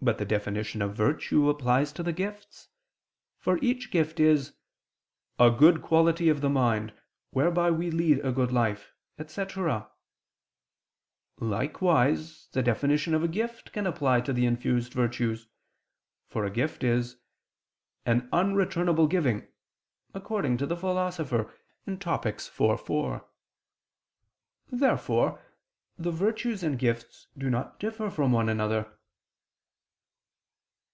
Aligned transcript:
But 0.00 0.18
the 0.18 0.24
definition 0.24 0.80
of 0.80 0.94
virtue 0.94 1.48
applies 1.50 1.92
to 1.94 2.04
the 2.04 2.12
gifts; 2.12 2.68
for 3.40 3.58
each 3.60 3.90
gift 3.90 4.20
is 4.20 4.52
"a 5.40 5.50
good 5.50 5.82
quality 5.82 6.28
of 6.28 6.40
the 6.40 6.48
mind, 6.48 6.92
whereby 7.30 7.72
we 7.72 7.90
lead 7.90 8.20
a 8.24 8.30
good 8.30 8.52
life," 8.52 8.92
etc. 9.18 9.90
[*Cf. 11.40 11.40
Q. 11.40 11.48
55, 11.48 11.48
A. 11.48 11.48
4]. 11.48 11.48
Likewise 11.48 12.48
the 12.52 12.62
definition 12.62 13.12
of 13.12 13.24
a 13.24 13.28
gift 13.28 13.72
can 13.72 13.88
apply 13.88 14.20
to 14.20 14.32
the 14.32 14.46
infused 14.46 14.92
virtues: 14.92 15.48
for 16.28 16.44
a 16.44 16.50
gift 16.52 16.84
is 16.84 17.16
"an 18.06 18.28
unreturnable 18.30 19.08
giving," 19.08 19.48
according 20.14 20.58
to 20.58 20.66
the 20.66 20.76
Philosopher 20.76 21.52
(Topic. 21.98 22.36
iv, 22.36 22.80
4). 22.80 23.28
Therefore 24.70 25.42
the 25.98 26.12
virtues 26.12 26.62
and 26.62 26.78
gifts 26.78 27.26
do 27.36 27.50
not 27.50 27.80
differ 27.80 28.08
from 28.10 28.30
one 28.30 28.48
another. 28.48 28.94